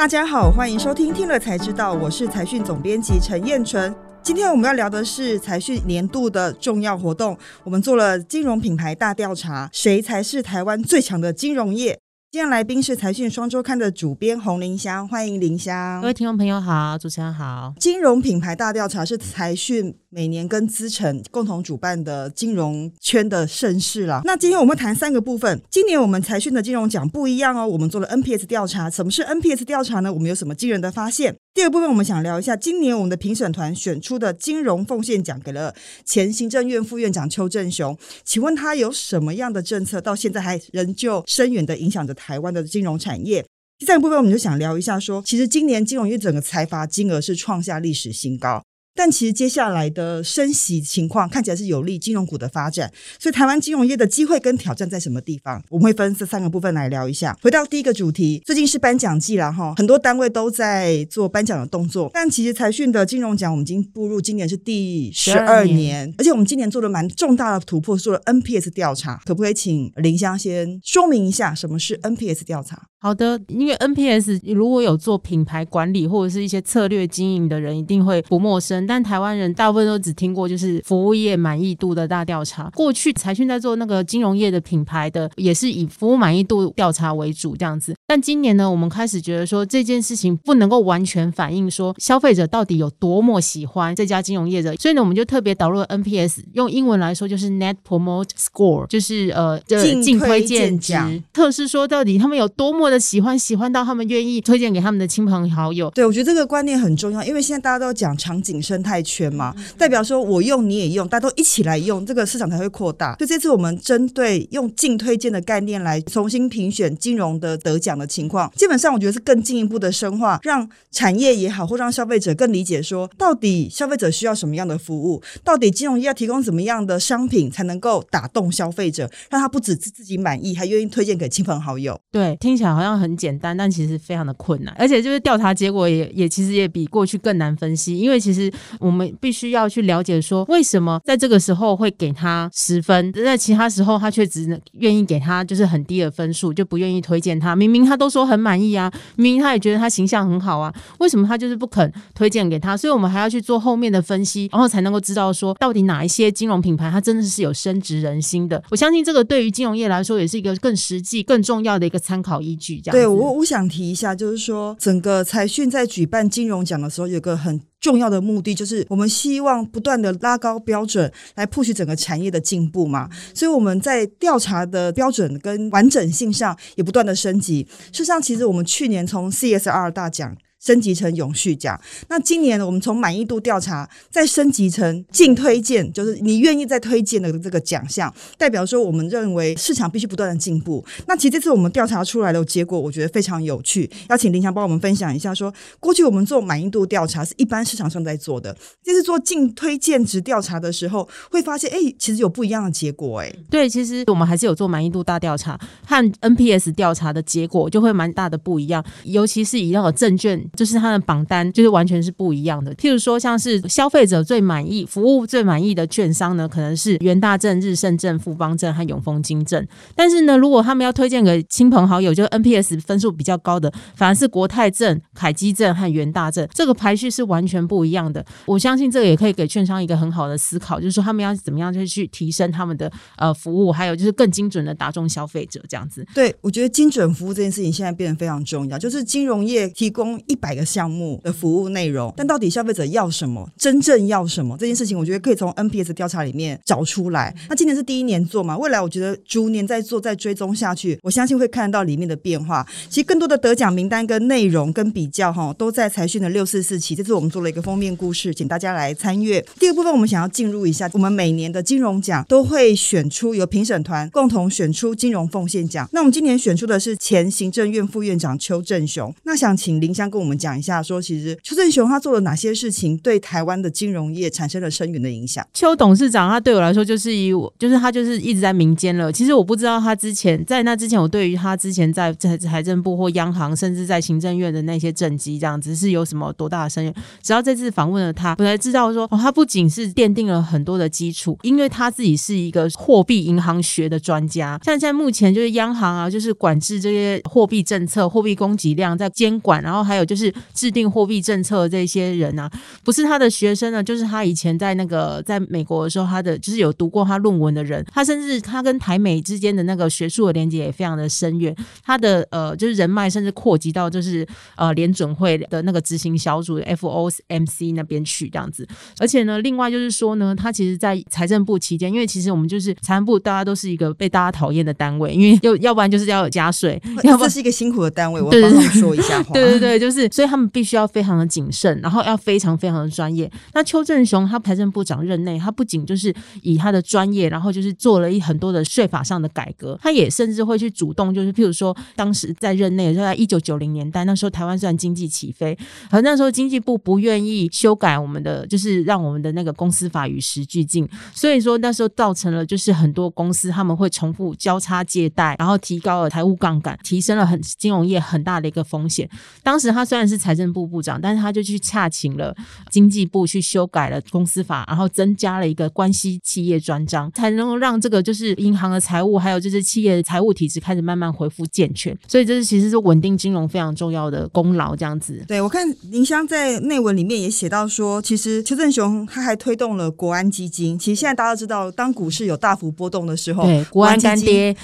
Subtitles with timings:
[0.00, 3.94] 大家好，欢迎收听听了才知道，我是财讯总编辑陈燕纯。
[4.22, 12.00] 今天我们要聊的是财讯年度的重要活动，我们做了金融品牌大调查，谁才是台湾最强的金融业？
[12.32, 16.00] 今天来宾是财讯双周刊的主编洪林香，欢迎林香。
[16.00, 17.74] 各位听众朋友好，主持人好。
[17.80, 24.22] 金融品牌大调查是财讯每年跟资诚共同主办的金融圈的盛事了。
[24.24, 25.60] 那今天我们谈三个部分。
[25.68, 28.88] 今年我们财讯的金融奖不一样哦，我们做了 NPS 调查。
[28.88, 30.12] 什么是 NPS 调查呢？
[30.12, 31.34] 我们有什么惊人的发现？
[31.52, 43.44] 第二部分我们想聊一下，今年我们的评审团选出的金融奉献奖给了前行政院副院长邱正雄，请问他有什么样的政策，到现在还仍旧深远的影响着台湾的金融产业？
[43.78, 48.62] 第三个部分我们就想聊一下，说其实今年金融业整个财阀金额是创下历史新高。
[49.02, 55.64] 但其实接下来的升息情况看起来是有利金融股的发展，所以台湾金融业的机会跟挑战在什么地方？
[55.70, 57.34] 我们会分这三个部分来聊一下。
[57.40, 62.10] 回到第一个主题，最近是颁奖季了哈，很多单位都在做颁奖的动作。
[62.12, 69.18] 但其实财讯的金融奖，我们已经步入今年是第十二年，而且我们今年做了蛮重大的突破，做了 NPS 调查。
[69.24, 72.82] 可不可以请林香先说明一下什么是 NPS 调查？
[73.02, 78.86] 好的，因为 NPS 如果有做品牌管理或者是一些策略经营的人，一定会不陌生。
[78.86, 82.70] 但台湾人大部分都只听过就是服务业满意度的大调查。
[82.74, 87.94] 过去财讯在做那个金融业的品牌的，也是以服务满意度调查为主这样子。
[88.06, 99.58] 但今年呢，我们开始觉得说这件事情不能够完全反映说消费者到底有多么喜欢这家金融业的，所以呢，我们就特别导入了 NPS，用英文来说就是 Net Promote Score，就是呃
[100.02, 100.92] 净推荐值，
[101.32, 102.89] 测试说到底他们有多么。
[102.90, 105.90] 的喜欢喜欢到他们愿意推荐给他们的亲朋好友。
[105.90, 113.14] 对，我觉得这个观念很重要，因为现在大家都讲场景生态圈嘛，代表说我用你也用，大家都一起来用，这个市场才会扩大。
[113.16, 131.98] 所以这次我们针对用净推荐的概念来重新评选金融的得奖的情况，基本上我觉得是更进一步的深化，让产业也好，或让消费者更理解说，到底消费者需要什么样的服务，到底金融业要提供什么样的商品才能够打动消费者，让他不只是自己满意，还愿意推荐给亲朋好友。
[132.10, 132.90] 对，听起来好。
[132.90, 147.54] 像很简单，但其实非常的困难，而且就是调查结果也也其实也比过去更难分析，因为其实我们必须要去了解说，为什么在这个时候会给他十分，在其他时候他却只能愿意给他就是很低的分数，就不愿意推荐他。
[147.54, 152.76] 明明他都说很满意啊，明明他也觉得他形象很好啊，为什么他就是不肯推荐给他？
[152.76, 158.60] 所以我们还要去做后面的分析，然后才能够知道说，到底哪一些金融品牌它真的是有深植人心的。
[158.70, 162.69] 我相信这个对于金融业来说也是一个更实际、更重要的一个参考依据。
[162.92, 173.08] 对，我我想提一下，就是说，整个财讯在举办金融奖的时候，有个很重要的目的，就是我们希望不断的拉高标准，来 push 整个产业的进步嘛。
[173.34, 177.66] 所以我们在调查的标准跟完整性上也不断的升级。
[177.92, 180.36] 事实上，其实我们去年从 CSR 大奖。
[180.60, 181.80] 升级成永续奖。
[182.08, 190.84] 那今年我们从满意度调查再升级成净推荐，就是你愿意再推荐的这个奖项，代表说我们认为市场必须不断的进步。
[191.08, 195.40] 那其实这次我们调查出来的结果，我觉得非常有趣，邀请玲香帮我们分享一下说。
[195.40, 198.54] 说过去我们做满意度调查是一般市场上在做的，
[198.84, 203.34] 这次做净推荐值调查的时候，会发现哎，其实有不一样的结果哎。
[203.48, 210.49] 对，其实我们还是有做满意度大调查和 NPS 调查的结果就会蛮大的不一样，尤其是以那个证券。
[210.56, 212.74] 就是它的榜单就是完全是不一样的。
[212.74, 219.66] 譬如说，像是消费者最满意、服务最满意的券商呢，可能是元大证、日盛证、富邦证和永丰金证。
[219.94, 226.48] 但是呢，如果他们要推荐给亲朋好友，就 NPS 分数比较高的，反而是国泰证、凯基证和元大证。
[226.52, 228.24] 这个排序是完全不一样的。
[228.46, 236.06] 我相信这个也可以给券商一个很好的思考，就是说他们要怎么样去去提升他们的呃服务，还有就是更精准的打中消费者这样子。
[236.14, 243.48] 对，我觉得精准服务这件事情现在变得非常重要，就是金融业提供一百个项目的服务内容，但到底消费者要什么？
[243.56, 244.56] 真正要什么？
[244.58, 247.34] 这件事情，我觉得可以从 NPS 调查里面找出来。
[247.48, 248.56] 那今年是第一年做嘛？
[248.56, 252.66] 未来我觉得逐年在做，再追踪下去，我相信会看得到里面的变化。
[252.88, 256.94] 其实更多的得奖名单跟内容跟比较哈，都在财讯的六四四期。
[256.94, 259.44] 这次我们做了一个封面故事，请大家来参阅。
[259.58, 265.88] 第二部分，我们想要进入一下，我们每年的金融奖都会选出由评审团共同选出金融奉献奖。
[265.92, 269.14] 那我们今年选出的是前行政院副院长邱正雄。
[269.24, 270.80] 那想请林香跟我们我们讲一下。
[270.80, 275.44] 说，其实邱正雄他做了哪些事情，对台湾的金融业产生了深远的影响？
[275.52, 279.12] 邱董事长他对我来说就是以我，就是他就是一直在民间了。
[279.12, 286.94] 其实我不知道他之前在那之前，我对于他之前在在财政部或央行，甚至在行政院的那些政绩，这样子是有什么多大的深远？
[287.22, 294.60] 只要到这次访问了他，我才知道说，哦，他不仅是奠定了很多的基础，因为他自己是一个货币银行学的专家。
[294.62, 300.19] 像现在目前就是央行啊，就是管制这些货币政策、货币供给量在监管，然后还有就是
[300.52, 302.50] 制定货币政策这些人啊，
[302.82, 314.26] 不是他的学生呢，就是他以前在那个在美国的时候，他的就是有读过他论文的人，他甚至他跟台美之间的那个学术的连接也非常的深远，他的呃就是人脉甚至扩及到就是
[314.56, 318.66] 呃联准会的那个执行小组 FOMC 那边去这样子，
[318.98, 329.32] 而且呢，另外就是说呢，他其实在财政部期间，因为其实我们就是财政部，大家都是一个被大家讨厌的单位，因为要要不然就是要有加税，要不然这是一个辛苦的单位，我帮他们说一下话。
[329.34, 333.30] 对对对，就是所以他们必须要非常的谨慎，然后要非常非常的专业。
[333.54, 345.56] 那邱正雄他财政部长任内，他不仅就是以他的专业，然后就是做了一很多的税法上的改革，他也甚至会去主动，就是譬如说，当时在任内，就在一九九零年代，那时候台湾虽然经济起飞，
[345.90, 359.08] 而那时候经济部不愿意修改我们的，就是让我们的那个公司法与时俱进，所以说那时候造成了就是很多公司他们会重复交叉借贷，然后提高了财务杠杆，提升了很金融业很大的一个风险。
[359.42, 362.32] 当时他虽然是财政部部长，但是他就去洽请了
[362.70, 371.98] 经济部去修改了公司法，然后增加了一个关系企业专章，才能够让这个就是银行的财务还有就是企业的财务体制开始慢慢恢复健全。
[372.06, 375.24] 所以这是其实是稳定金融非常重要的功劳，这样子。
[375.26, 380.78] 对，我看林香在内文里面也写到说，其实邱正雄他还推动了国安基金。
[380.78, 384.54] 其实现在大家都知道，当股市有大幅波动的时候，对，国安干爹，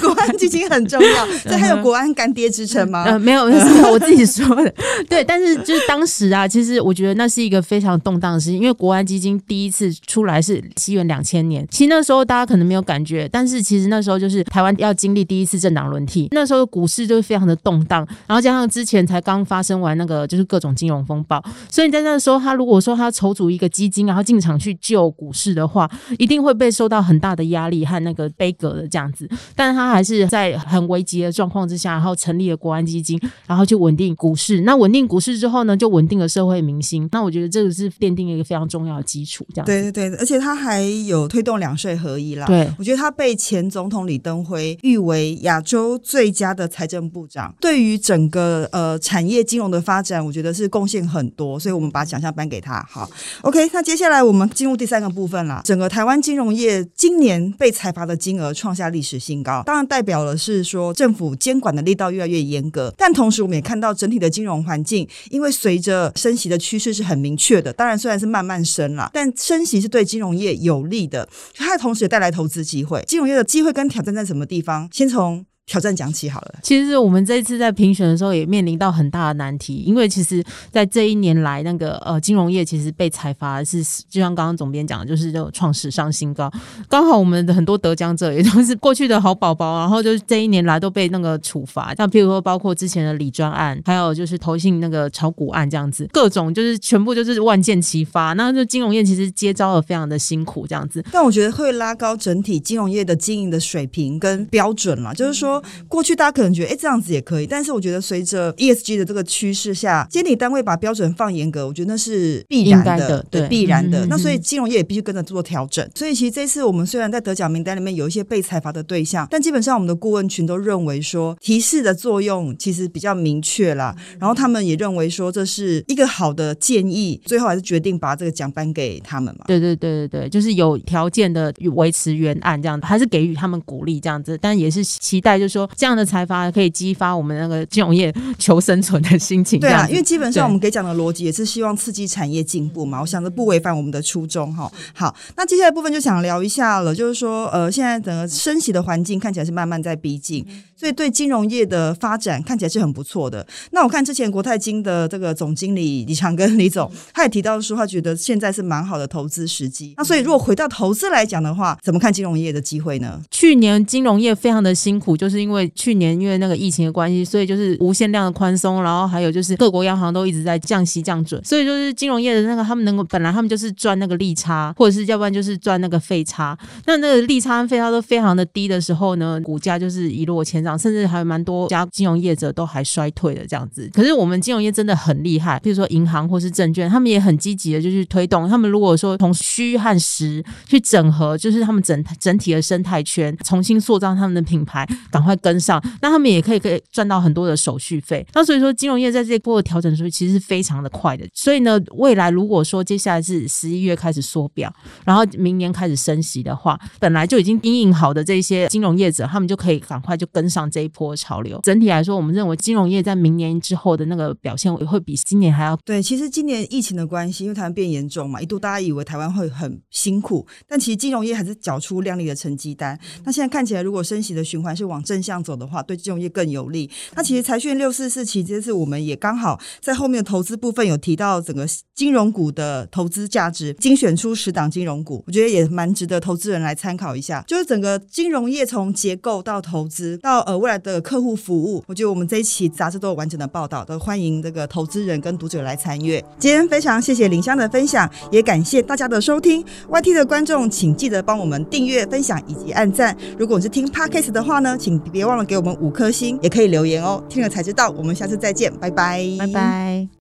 [0.00, 1.28] 国安基金很重要。
[1.46, 3.04] 这还有国安干爹之称吗？
[3.04, 4.71] 呃，没有，是我自己说的。
[5.08, 11.66] 对，但是就是当时啊，其实我觉得那是一个非常动荡的事情，因为国安基金第一次出来是西元两千年。
[11.70, 29.28] 其实那时候大家可能没有感觉，但是其实那时候就是台湾要经历第一次政党轮替，那时候股市就是非常的动荡，然后加上之前才刚发生完那个就是各种金融风暴，所以在那时候，他如果说他筹组一个基金，然后进场去救股市的话，一定会被受到很大的压力和那个悲格的这样子。
[29.54, 34.61] 但是他还是在很危急的状况之下，然后成立了国安基金，然后去稳定股市。
[34.64, 37.08] 那稳定股市之后呢，就稳定了社会民心。
[37.12, 39.46] 那我觉得这个是奠定了一个非常重要的基础。
[39.54, 42.46] 这样对对对，而且他还有推动两税合一啦。
[42.46, 51.58] 对，我觉得他被前总统李登辉誉为亚洲最佳的财政部长，对于整个呃产业金融的发展，我觉得是贡献很多。
[51.58, 52.84] 所以我们把奖项颁给他。
[52.90, 53.08] 好
[53.42, 55.62] ，OK，那接下来我们进入第三个部分啦。
[55.64, 73.04] 整个台湾金融业今年被裁罚的金额创下历史新高，当然代表了是说政府监管的力道越来越严格，但同时我们也看到整体的金融环境，因为随着升息的趋势是很明确的，当然虽然是慢慢升了，但升息是对金融业有利的，它同时也带来投资机会。
[73.06, 74.88] 金融业的机会跟挑战在什么地方？
[74.90, 76.54] 先从挑战讲起好了。
[76.62, 86.50] 其实我们这一次在评选的时候也面临到很大的难题，因为其实，在这一年来，那个呃金融业其实被裁罚是，就像刚刚总编讲的，就是就创史上新高。
[86.88, 98.32] 刚好我们的很多得奖者也都是过去的好宝宝，然后就是这一年来都被那个处罚，像譬如说包括之前的李专案，还有就是投信那个炒股案这样子，各种就是全部就是万箭齐发。
[98.32, 105.51] 那就金融业其实接招的非常的辛苦这样子，但我觉得会拉高整体金融业的经营的水平跟标准嘛，就是说。
[105.88, 114.04] 过去大家可能觉得，哎，这样子也可以，但是我觉得随着 ESG 的这个趋势下，监理单位把标准放严格，我觉得那是必然的，的对，必然的。
[114.04, 115.88] 嗯、那所以金融业也必须跟着做调整。
[115.94, 123.94] 所以其实这次我们虽然在得奖名单里面有一些被裁罚的对象，但基本上我们的顾问群都认为说，提示的作用其实比较明确啦。
[124.18, 129.44] 然后他们也认为说，这是一个好的建议，最后还是决定把这个奖颁给他们嘛。
[129.46, 135.68] 对对对对对，就是有条件的维持原案这样子，还是给予他们鼓励这样子，但也是期待就是说。
[135.74, 139.58] 这样的财阀可以激发我们那个金融业求生存的心情。
[139.58, 143.00] 对啊，因为基本上我们给讲的逻辑也是希望刺激产业进步嘛。
[143.00, 144.70] 我想着不违反我们的初衷哈。
[144.94, 150.46] 好，那接下来部分就想聊一下了，就是说呃，现在整个升息的环境看起来是慢慢在逼近，
[150.76, 153.44] 所以对金融业的发展看起来是很不错的。
[153.72, 159.94] 那我看之前国泰金的这个总经理李长庚李总，他也提到说他觉得现在是蛮好的投资时机。
[159.96, 163.20] 那所以如果回到投资来讲的话，怎么看金融业的机会呢？
[163.30, 165.62] 去年金融业非常的辛苦，就是是因为。
[165.74, 183.90] 去年因为那个疫情的关系，所以就是无限量的宽松，然后还有就是各国央行都一直在降息降准，所以就是金融业的那个他们能够本来他们就是赚那个利差，或者是要不然就是赚那个费差，那那个利差跟费差都非常的低的时候呢，股价就是一落千丈，甚至还有蛮多家金融业者都还衰退的这样子。
[183.94, 188.48] 可是我们金融业真的很厉害，比如说银行或是证券，他们也很积极的就去推动。
[188.48, 194.86] 他们如果说从虚和实去整合，就是他们整整体的生态圈，重新塑造他们的品牌，
[195.22, 198.26] 赶快跟上，那他们也可以可以赚到很多的手续费。
[198.34, 201.24] 那所以说，金融业在这一波的调整，所以其实是非常的快的。
[201.32, 204.72] 所以呢，未来如果说接下来是十一月开始缩表，
[205.04, 211.60] 然后明年开始升息的话，本来就已经经营好的这些金融业者，他们就可以赶快就跟上这一波潮流。
[211.62, 216.02] 整体来说，我们认为金融业在明年之后的那个表现也会比今年还要对。
[216.02, 222.98] 其实今年疫情的关系，因为台湾变严重嘛，一度大家以为台湾会很辛苦，但其实金融业还是缴出亮丽的成绩单。
[223.24, 226.88] 那现在看起来，如果升息的循环是往正向走的话，对金融业更有利。
[227.14, 237.44] 那其实财讯六四四期这次我们也刚好在后面的投资部分有提到整个金融股的投资价值，精选出十档金融股，我觉得也蛮值得投资人来参考一下。
[237.46, 246.24] 就是整个金融业从结构到投资到呃未来的客户服务，我觉得我们这一期杂志都有完整的报道，都欢迎这个投资人跟读者来参阅。
[246.38, 249.62] 今天非常谢谢林香的分享，也感谢大家的收听。
[249.90, 253.14] YT 的观众请记得帮我们订阅、分享以及按赞。
[253.38, 257.22] 如果你是听 Podcast 的话呢，请你别忘了给我们五颗星，也可以留言哦。
[257.28, 260.08] 听了才知道，我们下次再见，拜拜，拜拜。